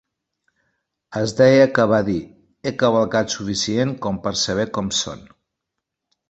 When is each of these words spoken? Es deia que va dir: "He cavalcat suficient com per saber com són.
Es 1.19 1.33
deia 1.41 1.67
que 1.75 1.85
va 1.91 1.99
dir: 2.07 2.15
"He 2.63 2.73
cavalcat 2.85 3.35
suficient 3.37 3.93
com 4.07 4.19
per 4.25 4.35
saber 4.47 4.67
com 4.79 4.91
són. 5.03 5.23